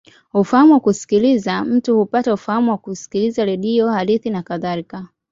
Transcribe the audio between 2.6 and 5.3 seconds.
kwa kusikiliza redio, hadithi, nakadhalika.